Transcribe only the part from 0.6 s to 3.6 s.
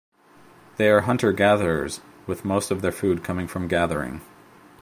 They are hunter-gatherers, with most of their food coming